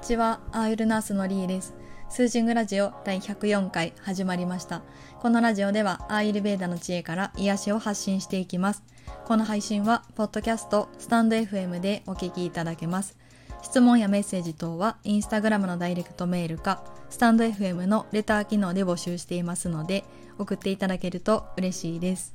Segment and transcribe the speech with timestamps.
[0.00, 1.74] にちは、アーユルナースのリーです。
[2.08, 4.80] スージングラジオ第104回始まりました。
[5.20, 8.82] このラジオでは、アーユルベーダの知恵から癒しを発信していきます。
[9.26, 13.18] この配信は、ポッドキャスト、スタンド FM でお聞きいただけます。
[13.60, 20.04] 質問やメッセージ等は、インスタグラムのダイレクトメールか、スタンド FM のレター機能で募集していますので、
[20.38, 22.32] 送っていただけると嬉しいです。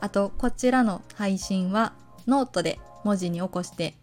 [0.00, 1.92] あと、こちらの配信は、
[2.26, 3.94] ノートで文字に起こして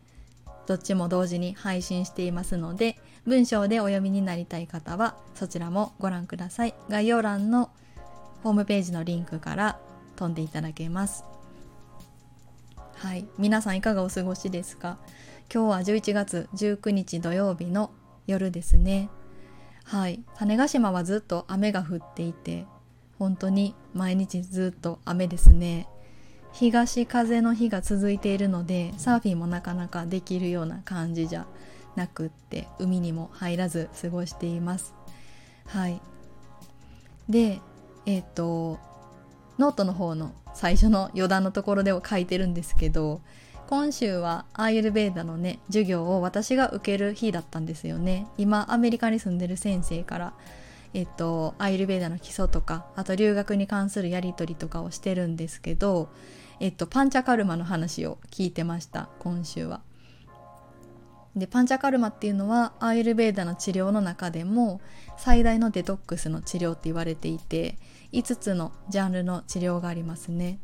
[0.65, 6.75] どっちも同時に配信していますので文章でお読みになりたい方はそちらもご覧ください。
[6.89, 7.69] 概要欄の
[8.43, 9.79] ホームページのリンクから
[10.15, 11.23] 飛んでいただけます。
[12.95, 13.25] はい。
[13.37, 14.97] 皆さんいかがお過ごしですか？
[15.53, 17.91] 今日は11月19日土曜日の
[18.27, 19.09] 夜ですね。
[19.85, 20.23] はい。
[20.35, 22.65] 種子島はずっと雨が降っていて
[23.19, 25.87] 本当に毎日ずっと雨ですね。
[26.53, 31.47] 東風の日が続いているのでサーフィンもなかなかできるような感じじゃ
[31.95, 34.93] なくって海にも入らず過ごしています。
[35.65, 35.99] はい。
[37.27, 37.59] で
[38.05, 38.79] えっ、と
[39.57, 43.21] ノートの方の最初の余談のところでは書いてるんですけど
[43.67, 48.27] 今週はアーユルベーダのね授業を私が受ける日だったんですよね。
[48.37, 50.33] 今アメリカに住んでる先生から
[50.93, 56.09] えっとアーユルベーダの基礎とかあと留学に関するやり取りとかをしてるんですけど
[56.63, 59.81] えっと、パンチャカルマの話を聞いてました今週は。
[61.35, 64.79] でパンチャカルマっていうのはアーユルベーダの治療の中でも
[65.17, 67.77] 最大のデトックスの治療って言われていて
[68.13, 70.57] 5つのジャンルの治療がありますね。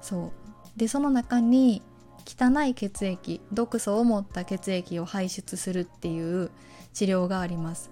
[0.00, 0.32] そ
[0.76, 1.82] うでその中に
[2.24, 6.50] 汚い血液毒素を持った血液を排出するっていう
[6.94, 7.90] 治療があります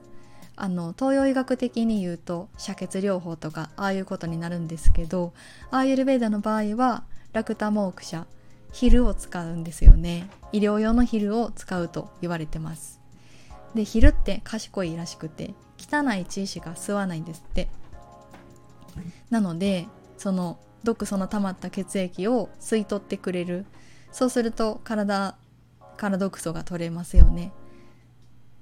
[0.55, 5.35] あの東洋医学的に言うと遮血療法とかああいうことになるんですけど
[5.71, 7.05] アーユルベーダの場合は
[7.37, 8.27] ラクタモーク社
[8.73, 10.31] ヒルを使うんですよね。
[10.53, 12.99] 医療用のヒルを使うと言われてます。
[13.75, 17.69] でヒルって賢いらしくて汚い血しか吸わないんですって。
[19.29, 19.87] なので
[20.17, 23.67] その毒素の溜まった血液を吸い取ってくれる。
[24.13, 25.37] そうすると体
[25.99, 27.53] から毒素が取れますよね。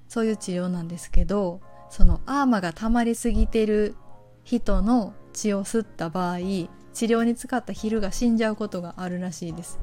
[0.08, 1.60] そういう治療なんですけど
[1.90, 3.94] そのアーマが溜まりすぎてる
[4.42, 6.38] 人の血を吸った場合
[6.94, 9.78] 治療に使ったヒルが死んじゃうことがあるらしいです。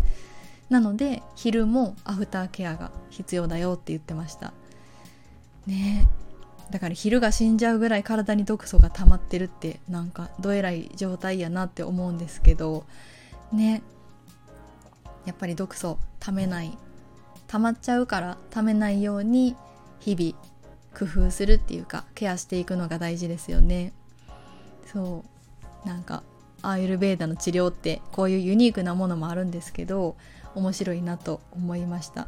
[0.69, 4.53] なのでヒルもアフターケアが必要だよって言ってました。
[5.67, 6.07] ね。
[6.71, 12.85] だからヒルが死んじゃうぐらい体に毒素が溜まってるってなんかどえらい状態やなって思うんですけど
[13.51, 13.83] ね。
[15.25, 16.75] やっぱり毒素溜めない
[17.47, 19.57] 溜まっちゃうから溜めないように
[19.99, 20.51] 日々
[20.97, 23.91] 工夫するっていうかケアしていくのが大事ですよね。
[24.85, 25.25] そ
[25.85, 25.87] う。
[25.87, 26.23] なんか
[26.61, 30.15] アーユルベーダの治療ってこういうユニークなものもあるんですけど
[30.55, 32.27] 面白いなと思いました。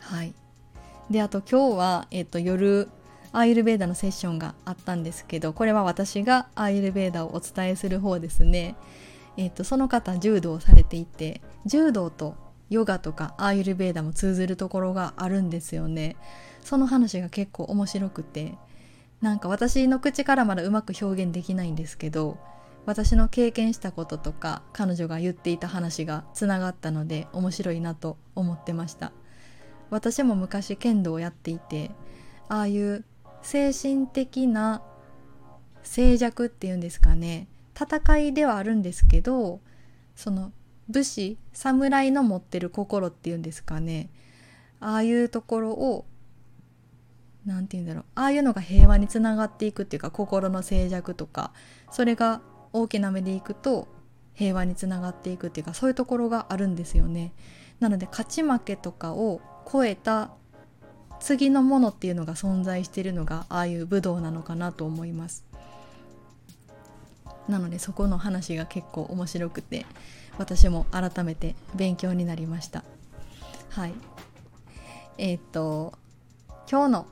[0.00, 0.34] はい。
[1.10, 2.88] であと今日は、えっと、夜
[3.32, 8.76] アーユルベーダのセッションがあったんですけどこれは私がアーユルベーダをお伝えする方ですね。
[9.36, 12.34] えっとその方柔道をされていて柔道と
[12.70, 16.16] ヨガとかアーユルベーダも通ずるところがあるんですよね。
[16.64, 18.54] その話が結構面白くて
[19.20, 22.38] なんか私の口からまだうまく表現できないんですけど
[22.86, 29.12] 私の経験したこととか彼女が言っていた話がつながったので面白いなと思ってました。
[29.90, 31.90] 私も昔剣道をやっていて
[32.48, 33.04] ああいう
[33.42, 34.82] 精神的な
[35.82, 39.60] 静寂っていうんですかね戦いではあるんですけど
[40.14, 40.52] その
[40.88, 44.10] 武士侍の持ってる心っていうんですかね
[44.80, 46.04] ああいうところを
[47.46, 51.52] 何て言うんだろうああいうのが平和につながっていくっていうか心の静寂とか
[51.90, 52.40] それが
[52.72, 53.88] 大きな目でいくと
[54.34, 57.32] 平和につながっていくっていうかそういうところがあるんですよね。
[57.78, 59.40] なので勝ち負けとかを
[59.70, 60.30] 超えた
[61.18, 65.44] 次のものっていうのが存在しているのがああいう武道なのかなと思います。
[67.48, 69.84] なのでそこの話が結構面白くて
[70.38, 72.84] 私も改めて勉強になりました。
[73.70, 73.92] はい。
[75.18, 75.92] えー、っと
[76.70, 77.06] 今日の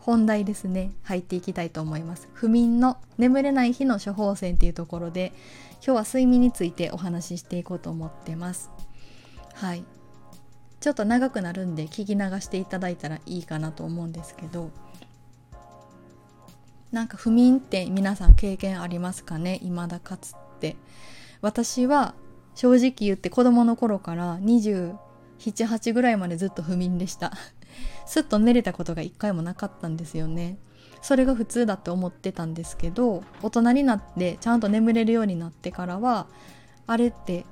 [0.00, 0.92] 本題ですね。
[1.02, 2.28] 入っていきたいと思います。
[2.32, 5.32] 不眠の眠れない日の処方箋っていうところで
[5.84, 8.70] 今日は睡眠についてお話ししていこうと思ってます。
[9.54, 9.84] はい。
[10.80, 14.70] ちょっと長くなるんで聞き流していただいたらいいかなと思うんですけど
[16.90, 19.60] なんか不眠って皆さん経験ありますかね？
[19.62, 20.76] 未だかつって。
[21.42, 22.14] 私は
[22.54, 27.32] 正直言って子供の頃から278ぐらいまでずっと不眠でした。
[28.06, 30.58] すっと寝れたことが一回もなかったんですよね。
[31.02, 36.26] それが普通だって思ってたんですけど大人になってちゃんと眠れるようになってからは
[36.86, 37.46] あれって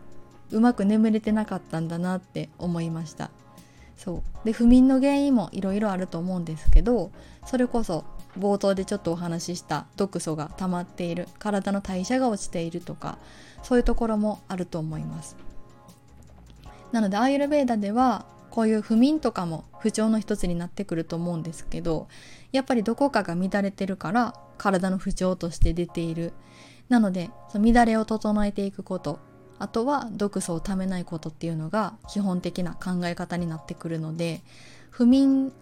[0.50, 3.31] うまく眠れてなかったんだなって思いました。
[3.97, 4.47] そう。
[4.47, 7.11] で不眠の原因もいろいろあると思うんですけど
[7.47, 8.05] それこそ
[8.38, 13.19] 冒頭でちょっとお話しした毒素が溜まっている体の代謝が落ちているとか
[13.62, 15.37] そういうところもあると思います。
[16.93, 22.08] なのでアーユルベーダではこういう不眠とかも不調の一つになってくると思うんですけど
[22.52, 26.32] やっぱりどこかが乱れてるから体の不調として出ている。
[26.88, 29.18] なのでその乱れを整えていくこと
[29.58, 34.40] あとは毒素をためないことっていうのが基本的な考え方になってくるので
[34.90, 35.52] 不眠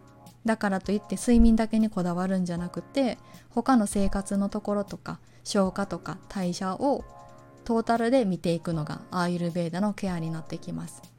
[0.44, 3.18] だからといって睡眠だけにこだわるんじゃなくて
[3.50, 7.04] 他の生活のところとか消化とか代謝を
[7.64, 11.15] トータルで見ていくのがアーユルベーダのケアになってきます。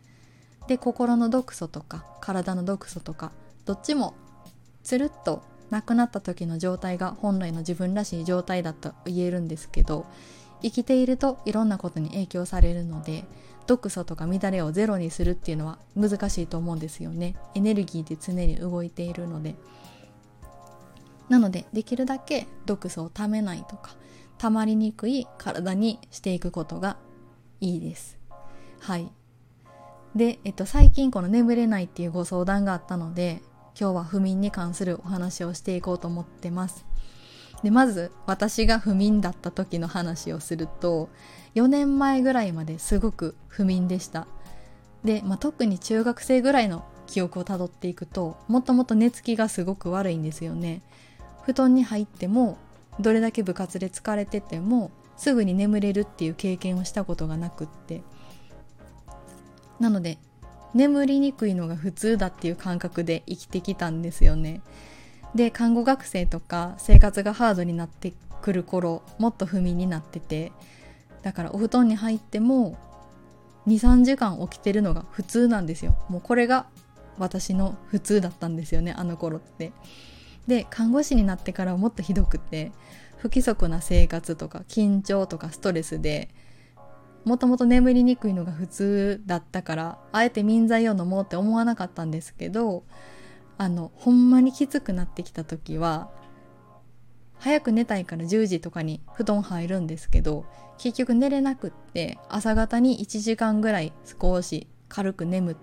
[0.68, 3.32] で心の毒素とか体の毒素とか
[3.66, 4.16] どっちも
[4.84, 10.06] つるっとなくなった時の状態が本来の自分らしい状態だと言えるんですけど
[10.62, 13.26] 生きているといろんなことに影響されるので
[13.68, 17.36] 毒素とか乱れをゼロにするっていうのは難しいと思うんですよね。
[17.54, 19.56] エネルギーで常に動いているので。
[21.28, 23.92] なのでできるだけ毒素をためないとか
[24.38, 26.96] 溜まりにくい体にしていくことが
[27.60, 28.18] いいです。
[28.80, 29.12] はい。
[30.16, 33.42] で、えっと、最近この眠れないっていうご相談があったので
[33.80, 36.86] 今日は不眠に関するお話をしていこうと思ってます。
[37.64, 41.10] でまず私が不眠だった時の話をすると
[41.56, 44.28] 4年前ぐらいまですごく不眠でした。
[45.04, 50.82] で、まあ、特に中学生ぐらいの記憶をたどっていくともともと寝つきがすごく悪いんですよね。
[51.44, 52.58] 布団に入っても
[53.00, 58.02] どれだけ部活で疲れててもすぐに眠れるっていう経験をしたことがなくって。
[59.80, 60.18] なので
[60.74, 64.62] 眠りにくいのが普通だっていう感覚で生きてきたんですよね。
[65.36, 70.52] で看護学生とか生活がハードになってくる頃もっと不眠になってて
[71.22, 72.78] だからお布団に入っても
[73.68, 75.96] 23時間起きてるのが普通なんですよ。
[76.10, 76.68] もうこれが
[77.18, 79.72] 私の普通だったんですよねあの頃って。
[80.48, 82.72] で看護師になってからもっとひどくて
[83.18, 86.30] 不規則な生活とか緊張とかストレスで
[87.28, 92.84] もともと眠りにくいのが普通だったからあえて眠剤を飲もうって思わなかったんですけど
[93.58, 96.10] あのほんまにきつくなってきた時は
[97.40, 100.46] 早く寝たいから10時とかに布団入るんですけど
[100.78, 105.58] 結局寝れなくって朝方に1時間ぐらい少し軽く眠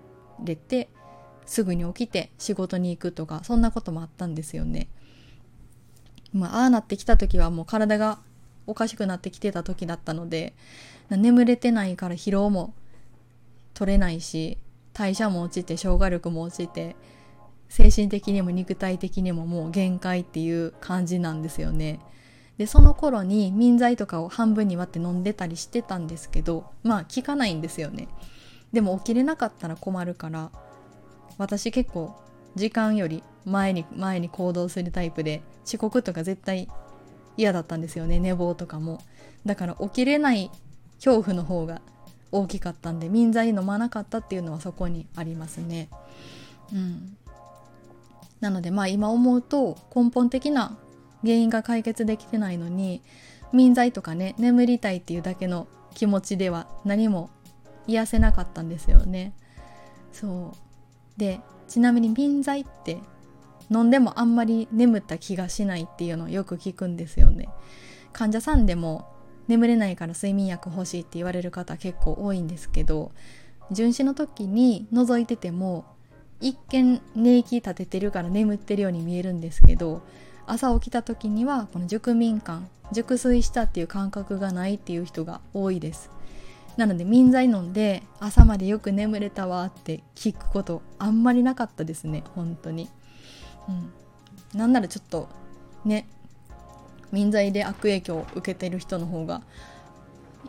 [0.45, 0.91] れて
[1.47, 4.89] すぐに起きて仕事に行くとかそんなこともあったんですよね。
[6.35, 8.19] まあああなってきた時はもう体が
[8.67, 10.55] おかしくなってきてた時だったので
[11.11, 12.75] 眠れてないから疲労も
[13.75, 14.59] 取れないし
[14.93, 16.97] 代謝も落ちて消化力も落ちて
[17.69, 22.01] 精神的にも肉体的にももう限界っていう感じなんですよね。
[22.57, 28.07] でその頃に眠剤とかを半分に割って飲んでたりしてたんですけどまあ効かないんですよね。
[28.73, 30.51] でも起きれなかったら困るから
[31.37, 32.15] 私結構
[32.55, 36.69] 時間より前に前に行動するタイプで遅刻とか絶対
[37.37, 39.01] 嫌だったんですよね寝坊とかも
[39.45, 40.51] だから起きれない
[41.05, 41.83] 恐怖の方が
[42.33, 45.89] 大きかったんで眠剤飲まなかったっていうのはそこにありますね。
[46.73, 47.17] うん。
[48.41, 50.77] なのでまあ今思うと根本的な
[51.23, 53.03] 原因が解決できてないのに
[53.53, 57.31] 眠剤とかね眠りたいっていうだけの気持ちでは何も
[57.87, 59.35] 癒せなかったんですよね。
[60.13, 61.19] そう。
[61.19, 62.99] でちなみに眠剤って
[63.71, 67.49] 飲んでもあんまり眠った気がしないっていうのをよく聞くんですよね。
[68.13, 69.14] 患者さんでも
[69.49, 73.13] 眠れないから睡眠薬欲しいって言われる方結構多いんですけど
[73.71, 75.85] 巡視の時に覗いてても
[76.41, 80.03] 一見寝息立ててるから眠ってるように見えるんですけど
[80.47, 86.11] 朝起きた時にはこの熟眠感熟睡したっていう感覚がないっていう人が多いです。
[86.77, 92.89] なので眠剤飲んで朝までよく眠れたわって聞くことあんまりなかったですね本当に。
[93.69, 94.59] うん。
[94.59, 95.29] なんならちょっと
[95.85, 96.07] ね
[97.15, 99.43] 眠剤で悪影響を受けてる人の方が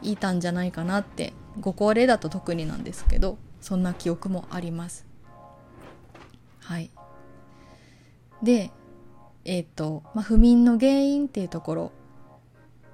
[0.01, 5.05] いたんじゃないかなってご高齢だと特になんですけどそんな記憶もあります
[6.59, 6.91] はい
[8.43, 8.71] で
[9.45, 11.91] えっ、ー、と、まあ、不眠の原因っていうところ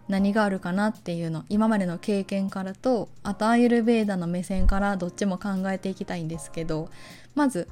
[0.07, 6.89] 何があるかなっていうの今までの経験からとあとアーユルベーダの目線からどっちも考えていきたいんですけど
[7.33, 7.69] まず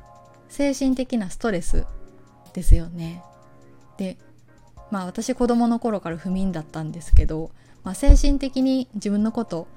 [0.48, 1.86] 精神的なストレス
[2.54, 3.22] ですよね。
[3.98, 4.18] で
[4.92, 7.52] まあ私子供の頃から不眠だったんですけど、
[7.84, 9.68] まあ、精神的に自分のこと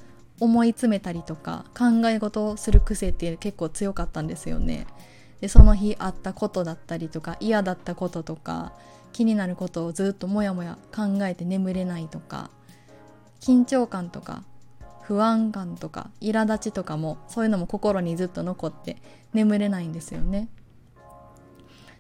[0.40, 4.86] 思い詰めたりとか考え事をする癖って結構強かったんですよね。
[5.40, 8.72] でその日あったことだったりとか嫌だったこととか
[9.12, 12.50] 気になることをずっともやもや考えて眠れないとか
[13.40, 14.44] 緊張感とか
[15.02, 18.96] 不不安感とか苛立ちとかもそういうのも心にずっと残って
[19.34, 20.48] 眠れないんですよね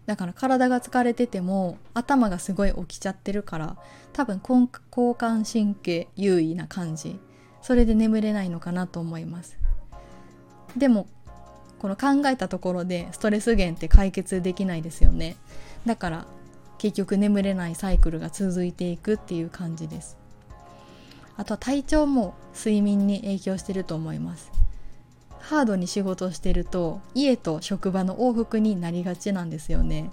[0.06, 3.76] だから体が疲れてても頭がすごい起きちゃってるから
[4.12, 7.20] 多分交感神経優位な感じ。
[7.60, 9.56] それで眠れないのかなと思います。
[10.76, 11.06] でも
[11.78, 15.36] この考えたところでストレス源って解決できないですよね。
[15.86, 16.26] だから
[16.78, 20.16] 結局眠れないサイクルが続いていくっていう感じです。
[21.36, 24.61] あとは体調も睡眠に影響してると思います。
[25.42, 30.10] ハードに仕事してると家と職場の往復になりがちなんですよね。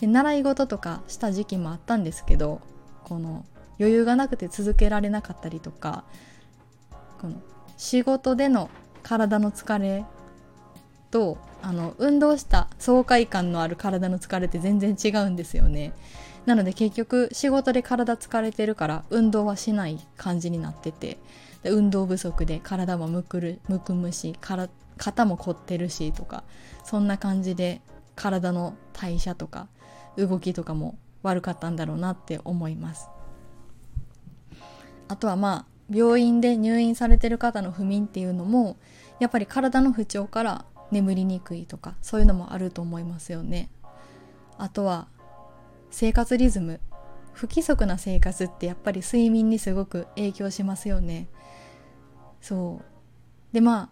[0.00, 2.60] で習い事とかした時期もあったんですけど
[3.04, 3.44] この
[3.78, 6.04] 余裕がなくて続けられなかったりとか
[7.20, 7.34] この
[7.76, 8.70] 仕事での
[9.02, 10.04] 体の疲れ
[11.10, 15.92] とあの運動した爽快感のある体の疲れって全然違うんですよね。
[16.46, 21.18] なので結局仕事で体疲れてるから運動はしない感じになってて。
[21.64, 26.44] 運動不足で体もむくるむくむしから肩も凝ってるしとか
[26.84, 27.80] そんな感じで
[28.14, 29.68] 体の代謝とか
[30.16, 33.08] 動きとかも悪かったんだろうなって思います。
[35.08, 38.76] あとはまあ病院で入院されてる方の不眠っていうのも
[39.20, 43.70] やっぱり体の不調から眠りにくいとかそういうのもあると思いますよね。
[44.58, 45.08] あとは
[45.90, 46.80] 生活リズム。
[47.32, 51.28] 不規則な生活ってやっぱり睡眠にすごく影響しますよね。
[52.42, 53.54] そう。
[53.54, 53.88] でまあ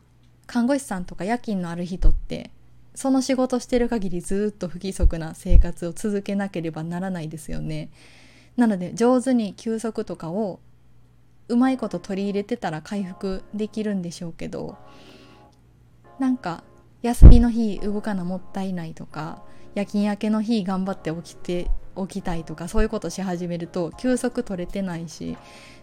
[0.46, 2.50] 看護師さんとか夜勤のある人って
[2.94, 7.88] その仕事してる限りずっと不規則な生活を続けなければならないですよね。
[8.56, 10.60] なので上手に休息とかを
[11.48, 14.76] うまいこと取り入れてたら回復できるんでしょうけど
[16.18, 16.62] なんか
[17.02, 19.42] 休みの日動かなもったいないとか
[19.74, 25.36] 夜勤明けの日頑張って起きて起きたいとかそういうことし始めると休息取れてないし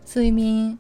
[0.06, 0.80] 睡眠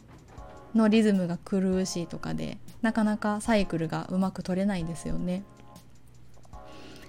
[0.77, 5.43] のリズムが狂うしとかでなかなかサイクルがうまく取れないんですよね。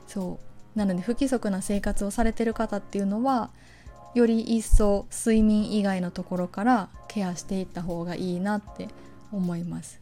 [0.07, 0.39] そ
[0.75, 0.79] う。
[0.79, 3.51] なので不規則な生活をされてる方っていうのは
[4.15, 8.89] より一層睡眠以外のところからケアしていった方がいいなって
[9.33, 10.01] 思います。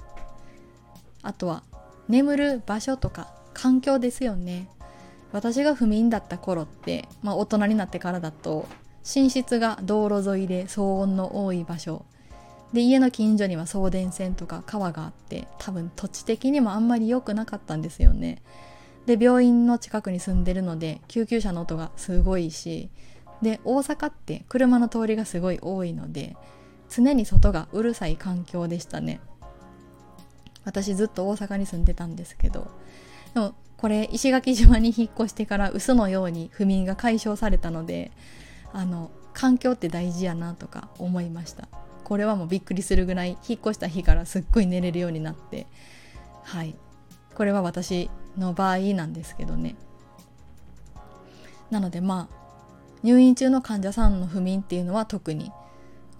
[1.23, 1.63] あとは
[2.09, 4.69] 眠る場所とか環境ですよね。
[5.33, 8.67] 私が不眠だった頃って、まあ、大人になってからだと
[9.15, 12.05] 寝室が道路沿いで騒音の多い場所
[12.77, 18.43] で家の近所には送電線とか川があって多分土地的にもあんまり良くなかったんですよね。
[19.07, 22.91] で病院の近くに住んでるので救急車の音がすごいし
[23.41, 26.37] で大阪って車の通りがすごい多いので
[26.91, 29.21] 常に外がうるさい環境でしたね。
[30.67, 32.71] 私ずっと大阪に住んでたんですけど
[33.33, 38.13] でもこれ石垣島に引っ越してから嘘のように不眠が解消されたので
[38.75, 41.69] あの環境って大事やなとか思いました。
[42.07, 45.67] これはもうびっくりするぐらい引っ越した日からすっごい寝れるようになって
[46.45, 46.77] はい。
[47.35, 48.09] これは私
[48.39, 49.75] の場合なんですけどね。
[51.69, 52.37] なのでまあ
[53.03, 55.51] 入院中の患者さんの不眠っていうのは特に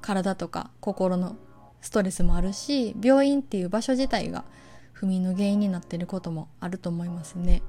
[0.01, 1.37] 体とか心の
[1.81, 4.45] ストレスもあるし病院っていう場所自体が
[4.93, 7.63] 不眠の原因になってることもあると思いますね。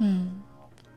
[0.00, 0.42] うん、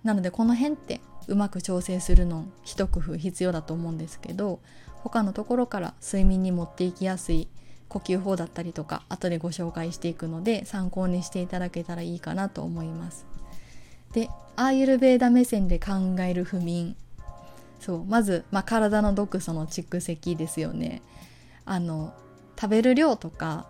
[0.04, 4.60] なのでこの辺ってうまく調整するの一工夫必要だと思うんですけど
[5.03, 7.48] 他のところから睡眠に持っていきやすい
[7.88, 13.25] 呼吸法だったりとか後でご紹介していくので参考にしていただけたらいいかなと思います。
[14.13, 16.96] でアーユルベーダ目線で考える不眠
[17.79, 21.01] そうまず、まあ、体の毒素の蓄積ですよね
[21.65, 22.13] あの
[22.60, 23.67] 食べる量とか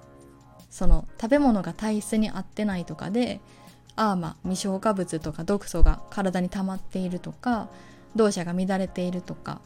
[0.69, 3.41] その食べ物が体質に合ってないとかで
[3.98, 7.68] アーマ未消化物とか毒素が体に溜まっているとか
[8.16, 9.60] 動作が乱れているとか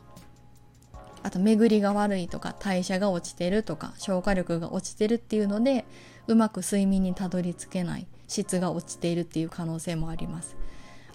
[1.24, 5.86] あと巡りが悪いとか代謝が落ちてるとか消化力が落ちてるっていうので
[6.28, 10.56] うまく睡眠にたどり着けない質が落ちているっていう可能性もあります。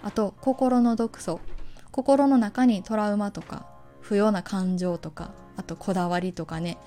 [0.03, 1.39] あと心の毒素。
[1.91, 3.65] 心の中にトラウマとか
[4.01, 6.77] 不要な感情とかあとこだわりとかね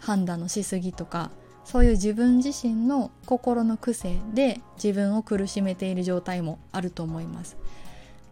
[0.00, 1.30] 判断のしすぎとか
[1.64, 7.56] そういう自分自身の心の癖で自分を苦しめている状態もあると思います。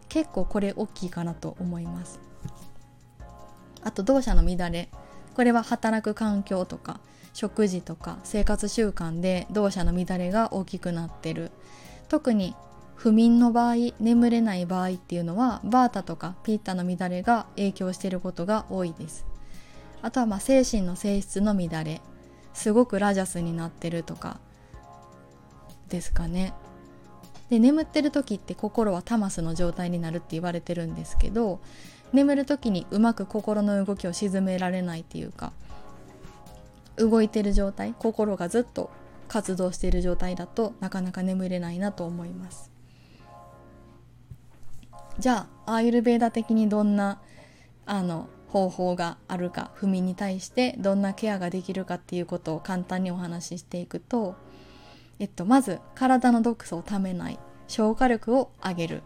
[0.07, 2.19] 結構これ大きいかなと思います。
[3.83, 4.89] あと動作の乱れ。
[5.35, 6.99] これは働く環境とか
[7.33, 11.51] 食事とか生活習慣で動作の乱れが大きくなってる。
[12.07, 12.55] 特に
[12.95, 19.25] 不眠の場合眠れない場合っていうのはバータとかピータの乱れが影響していることが多いです。
[20.03, 22.01] あとはまあ精神の性質の乱れ。
[22.53, 24.39] すごくラジャスになってるとか
[25.89, 26.53] ですかね。
[27.49, 31.59] で眠ってる時って心はタマスの状態になるって言われてるんですけど
[32.11, 35.51] 眠る時にうまく心の動きを沈められないっていうか
[36.95, 38.89] 動いてる状態心がずっと
[39.27, 42.71] 活動している状態だとなかなか眠れないなと思います。
[45.19, 47.19] じゃあアーユルベーダ的にどんな
[47.85, 54.35] あの方法があるか不眠に対してどんなケアができるかっていうことを簡単にお話ししていくと、
[55.17, 59.03] えっと、まず体の毒素をためない消化力を上げる。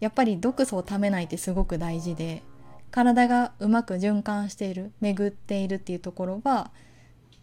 [0.00, 2.42] やっぱり毒素をためないってすごく大事で
[2.90, 6.70] 体がうまく循環している巡っているっていうところは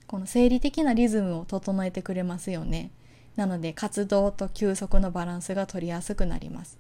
[0.05, 2.91] この生理的なリズムを整えてくれますよね。
[3.36, 6.77] なので活動と休息のバランスが取りやすくなります。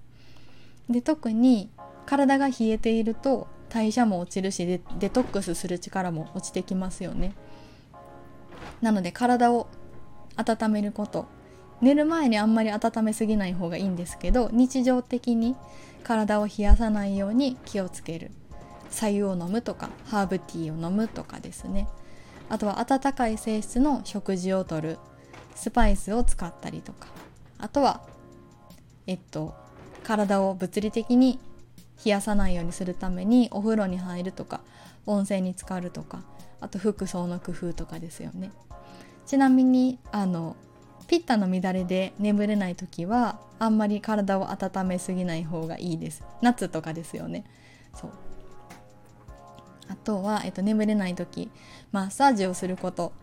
[0.87, 1.71] で特に
[2.05, 7.33] 体が冷えていると代謝も落ちるしデデトックスする力も落ちてきますよね。
[8.81, 9.67] なので体を
[10.37, 11.25] 温めること。
[11.81, 15.57] 寝る前にあんまり温めすぎない方がいいんですけど日常的に
[16.05, 18.31] 体を冷やさないように気をつける。
[18.91, 21.89] 白湯を飲むとかハーブティーを飲むとかですね。
[22.47, 24.99] あとは温かい性質の食事をとる。
[25.53, 27.09] スパイスを使ったりとか。
[27.57, 28.03] あとは
[29.05, 29.53] えっと
[30.05, 31.39] 体を物理的に
[32.03, 34.61] 冷やさないようにするためにお風呂に入るとか
[35.05, 36.23] 温泉に浸かるとか
[36.61, 38.51] あと服装の工夫とかですよね。
[39.25, 40.55] ちなみにあの
[41.07, 46.23] ピッタの乱れで眠れない時はあんまり体を温めすぎない方がいいです。
[46.41, 47.45] 夏とかですよね。
[47.93, 48.11] そう。
[49.87, 51.51] あとは、えっと、眠れない時
[51.91, 53.13] マッサージをすること。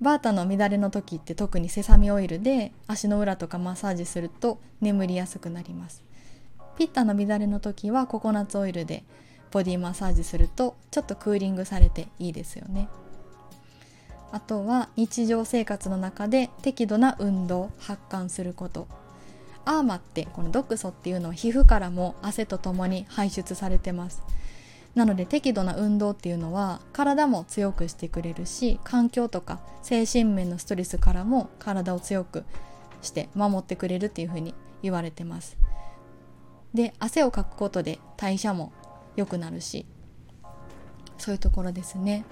[0.00, 6.02] バータの乱れの時って特にセサミオイルで足の裏とかマッサージすると眠りやすくなります。
[6.80, 9.04] ピッタの乱れの時はココナッツオイルで
[9.50, 12.88] ボディマッサージするとちょっとクーリングされていいですよね。
[14.32, 18.88] あとは日常生活の中で適度な運動発汗すること。
[19.66, 24.22] アーマってこの毒素っていうのは皮膚からも汗とともに排出されてます。
[24.94, 32.44] なので適度な運動っていうのは体も強くしてくれるし環境とか精神面のストレスからも体を強く
[33.02, 35.58] して守ってくれるっていうふうに言われてます。
[36.74, 38.72] で汗をかくことで代謝も
[39.16, 39.86] 良くなるし
[41.18, 42.24] そういうところですね。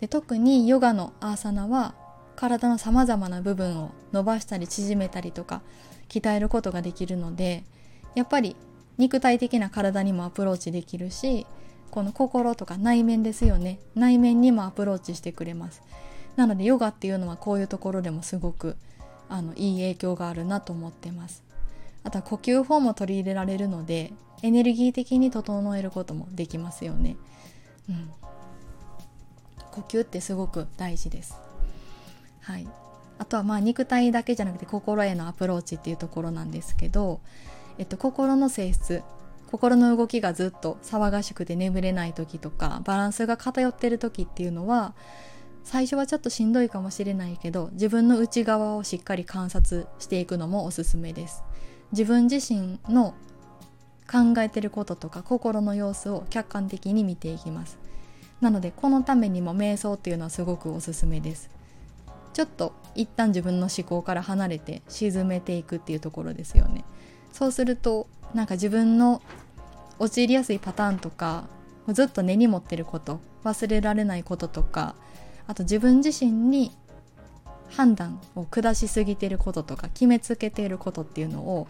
[0.00, 1.94] で特にヨガのアーサナは
[2.34, 5.62] 体のさまざまな部分を伸ばしたり縮めたりとか
[6.08, 7.64] 鍛えることができるので
[8.14, 8.56] やっぱり
[8.98, 11.46] 肉体的な体にもアプローチできるし
[11.90, 13.78] この心とか内面ですよね。
[13.94, 15.82] 内面にもアプローチしてくれます。
[16.36, 18.76] なのでヨガっていうのはこういうところでもすごく
[19.28, 21.42] あのいい影響があるなと思ってます。
[22.04, 24.12] あとは呼吸法も取り入れられるので
[24.42, 27.16] エネルギー的に整えることもできますよね。
[27.88, 28.10] うん。
[29.70, 31.36] 呼吸ってすごく大事です。
[32.40, 32.68] はい。
[33.18, 37.20] あとはまあ肉体だけじゃなくて心へのアプローチっていうところなんですけど、
[37.78, 39.02] えっと、心の性質
[39.52, 44.94] 心の動きがずっと騒がしくて眠れない時とかバランスが偏ってる時っていうのは
[45.62, 51.44] 最初はちょっとしんどいかもしれないけど自分の内側をしっかり観察していくのもおすすめです。
[51.92, 53.14] 自分自身の
[54.10, 57.78] 考えてることとか心の様子を客観的に見ていきます。
[58.40, 61.50] なのでこのためにも瞑想っていうのはすごくおすすめです。
[62.32, 66.84] ちょっと一旦自分の思考から離れて沈めていくっていうところですよね。
[67.32, 69.22] そうするとなんか自分の
[69.98, 71.44] 陥りやすいパターンとか
[71.88, 74.94] ずっと根に持ってること忘れられないこととか
[75.46, 76.72] あと自分自身に
[77.70, 81.68] 判断を下しすぎてることとか決めつけていることっていうのを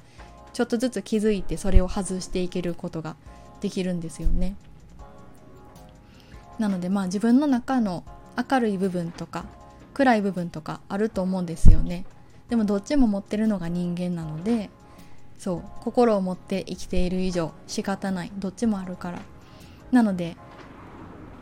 [0.52, 3.16] ちょっとずつ気づいてそれを外していけることが
[3.60, 4.56] できるんですよね。
[6.58, 8.04] なのでまあ自分の中の
[8.50, 9.44] 明るい部分とか
[9.94, 12.04] 暗い部分とかあると思うんですよね。
[12.48, 14.68] でもどっちも持ってるのが人間なので
[15.38, 19.20] そう心を持って生きている以上仕方ないどっちもあるから
[19.90, 20.36] なので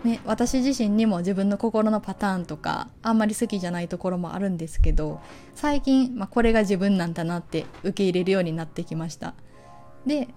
[0.05, 5.21] ね、私自身にも自分の心のパターンとかあんまり好きじゃないところもあるんですけど
[5.55, 9.35] 最近、まあ、これが自分なんだなって受け入れるようになってきました。
[10.07, 10.29] で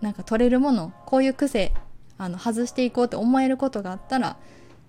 [0.00, 1.72] なんか取れるものこういう癖
[2.18, 4.36] あの外していこうって思えることがあったら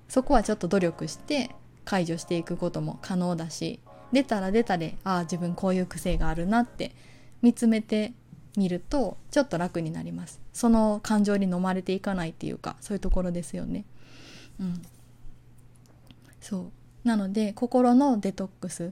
[0.08, 1.52] そこはちょっと努力して
[1.86, 3.80] 解除していくことも可能だし
[4.12, 6.94] 出たら出たでああ自分こういう癖があるなって
[7.42, 8.14] 見つめて
[8.58, 10.42] みるとちょっと楽になります。
[10.52, 13.86] その感情に飲まれていかないっていうかそういうところですよね。
[14.60, 14.82] うん。
[16.42, 16.72] そう。
[17.08, 18.92] なので心のデトックス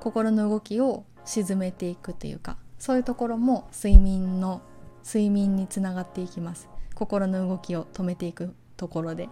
[0.00, 4.60] 心の動きを沈めていくっていうかそういうところも睡眠の
[5.04, 6.68] 睡眠につながっていきます。
[6.94, 9.28] 心の動きを止めていくところで。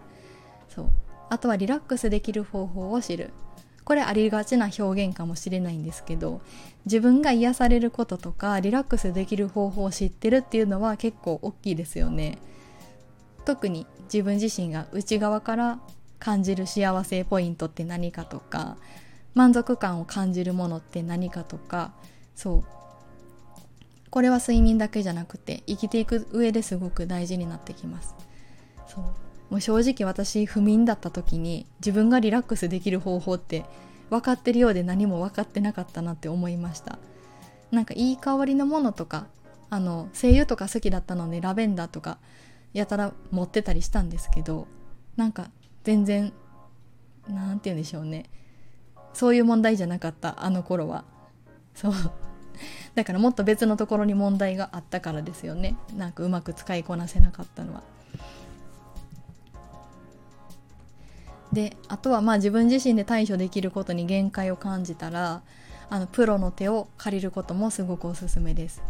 [0.69, 0.91] そう。
[1.29, 3.31] あとはリラックスできる方法を知る。
[3.87, 6.41] これありがちな表現かもしれないんですけど
[6.87, 12.39] 自分が癒されることとかリラックスできる方法を知ってるっていうのは結構大きいですよね。
[13.45, 15.79] 特に自分自身が内側から
[16.19, 18.77] 感じる幸せポイントって何かとか
[19.35, 21.93] 満足感を感じるものって何かとか
[22.35, 22.65] そう。
[24.11, 28.17] これは睡眠だけじゃなくて生きていく上ですごく大事になってきます。
[28.89, 29.26] そう。
[29.51, 33.65] もう正直私不眠だった時に自分がリラックスできる方法って
[34.11, 36.99] 分かってるようで何も分かってなかったなって思いました。
[37.71, 39.27] なんかいい香りのものとか
[39.71, 42.19] あの精油とか好きだったのでラベンダーとか
[42.73, 44.69] やたら持ってたりしたんですけど
[45.17, 45.51] なんか
[45.83, 46.33] 全然
[47.29, 48.31] 何て言うんでしょうね。
[49.13, 51.05] そういう問題じゃなかったあの頃は。
[51.75, 51.93] そう。
[52.95, 55.77] だからもっと別のところに問題があったからですよね。
[55.95, 57.83] なんかうまく使いこなせなかったのは。
[61.57, 65.41] であとはまあ自分自身で対処できることに限界を感じたら
[65.89, 68.83] あのプロの手を借りることもすごくおすすめです。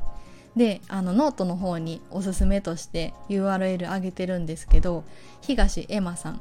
[0.57, 5.05] であのノートの方におすすめとして URL 上げてるんですけど
[5.43, 6.41] 東エマさん。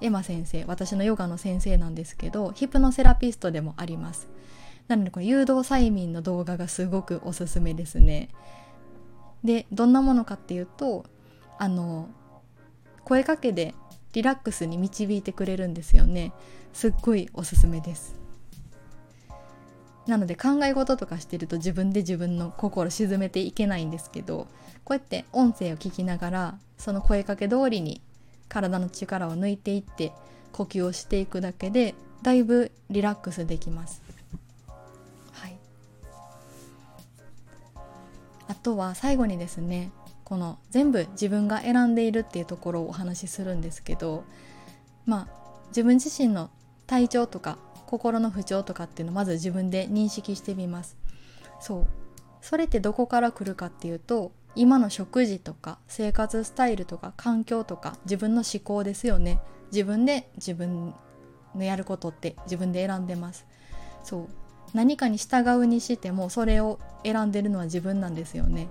[0.00, 4.28] エマ先生私のヨガの先生なんですけどヒプノセラピストでもあります。
[4.86, 8.28] なのでこの誘導催眠の動画がすごくおすすめですね。
[9.42, 11.04] でどんなものかっていうと
[11.58, 12.08] あの
[13.04, 13.74] 声かけで
[14.14, 16.32] リラックスに導いてくれるんですよね。
[16.72, 18.14] すっごいおすすめです。
[20.06, 24.46] なので考え事とかしてると自分で自分の心沈めていけないんですけど
[24.84, 28.02] こうやって音声を聞きながらその声かけ通りに
[28.48, 30.12] 体の力を抜いていって
[30.52, 34.02] 呼吸をしていくだけでだいぶリラックスできます。
[35.32, 35.56] はい、
[38.46, 39.90] あとは最後にですね
[40.34, 44.24] この全部自分が選んでいるっていうところをお話しするんですけど
[45.06, 46.50] まあ自分自身の
[46.88, 50.96] 体調とか心の不調とかっていうのをまず自分で認識してみます。
[51.60, 51.86] そう。
[52.40, 59.38] それってどこから来るかっていうと今の食事とか生活スタイルとか環境とか自分の思考ですよね。
[59.70, 60.96] 自分で自分
[61.54, 63.46] のやることって自分で選んでます。
[64.02, 64.28] そう。
[64.72, 68.66] 何かに従うにしてもそれを選んでるのは自分なんですよね。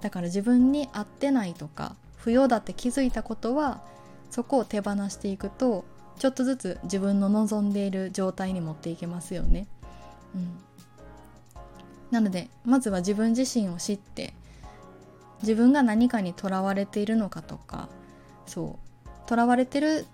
[0.00, 3.80] だから自分に合ってないとか不要だって気づいたことは
[4.30, 5.84] そこを手放していくと
[6.18, 9.66] ちょっとずつ自分の望んでいる状態に持っていけますよね。
[10.34, 10.48] うん、
[12.10, 14.34] なのでまずは自分自身を知って
[15.42, 17.88] 自分が何かにとらわれているのかとか
[18.46, 18.86] そう。
[19.26, 20.06] とらわれてる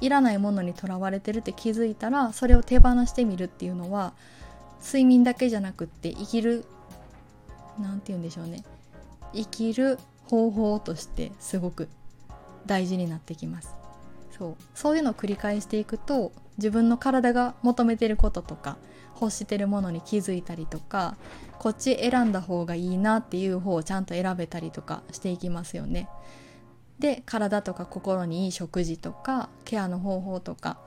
[0.00, 4.12] いらないものにとらわれてるって気づいたらそれを手放してみるっていうのは
[4.84, 6.64] 睡眠だけじゃなくって生きる
[7.78, 8.62] 何て言うんでしょうね。
[9.36, 11.88] 生きる方法としてすごく
[12.66, 13.74] 大事になってきます
[14.36, 18.76] そうそういうのを繰り返していくと自分の体が求めてることとか
[19.20, 21.16] 欲してるものに気づいたりとか
[21.58, 26.08] こっち選んだ方がいいなっていう方をちゃんと選べたりとかしていきますよね。
[26.98, 30.78] で体とか心にいい食事とかケアの方法とか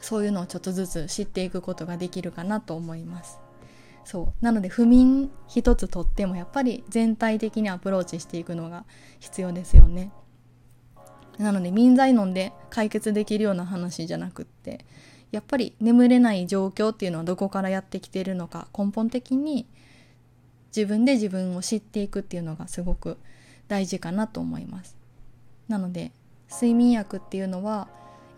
[0.00, 3.38] そういうのをちょっとずつ知っていくことができるかなと思います。
[4.06, 4.44] そう。
[4.44, 8.84] なので不眠一つとってもやっぱり全体的にアプローチしていくのが
[9.18, 10.12] 必要ですよね。
[11.38, 14.84] なので眠剤飲んで解決できるような話じゃなくって
[15.32, 19.66] やっぱり眠れない状況っていうのはどこからやってきているのか根本的に
[20.74, 23.18] 自分で自分を知っていくっていうのがすごく
[23.66, 24.96] 大事かなと思います。
[25.66, 26.12] なので
[26.48, 27.88] 睡眠薬っていうのは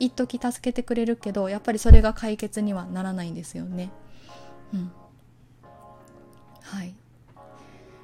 [0.00, 3.90] 一時助けてくれるけどやっぱりそれが解決にはならないんですよね。
[4.72, 4.90] うん。
[6.70, 6.94] はい。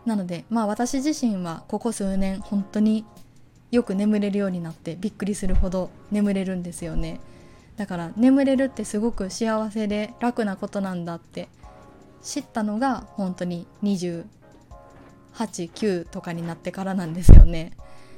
[0.06, 3.04] なのでまあ私自身はここ数年本当に
[3.70, 7.20] よく眠れるようになってびっくりするほど眠れるんですよね。
[7.76, 11.48] だから眠れるってすごく幸せで楽なことなんだって
[12.22, 17.72] 知ったのが本当に289とかになってからなんですよね。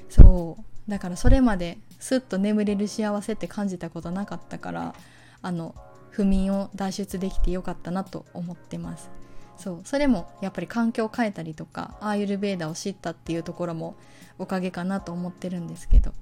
[0.08, 0.90] そう。
[0.90, 4.94] だからそれまですっと眠れる幸せって感じたことなかったから
[5.42, 5.74] あの
[6.10, 9.10] 不眠を脱出できてよかったなと思ってます。
[9.56, 13.96] そうそれもやっぱり環境を変えたりとかアーユルベーダを知ったっていうところも
[14.38, 16.12] おかげかなと思ってるんですけど、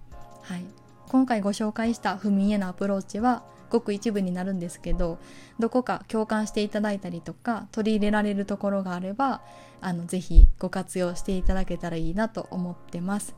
[0.42, 0.64] はい、
[1.08, 5.18] 今回ご紹介した不眠へのアプローチはごく一部になるんですけど
[5.58, 9.42] どこか共感していただいたりとか取り入れられるところがあれば
[9.80, 13.34] あのぜひご活用していただけたらいいなと思ってます。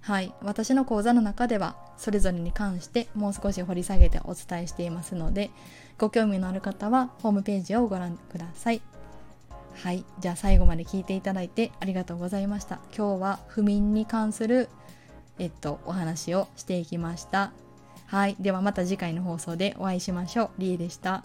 [0.00, 5.50] はい、私の講座の中ではそれぞれに関してもう少し掘り下げてお伝えしていますので
[5.98, 8.95] ご興味のある方はホームページをご覧ください。
[9.82, 12.80] はい、じゃあ最後まで聞いていただいてありがとうございました。
[12.96, 14.68] 今日は不眠に関する
[15.38, 17.52] えっとお話をしていきました。
[18.06, 20.50] はい、ではまた次回の放送でお会いしましょう。
[20.58, 21.24] りえでした。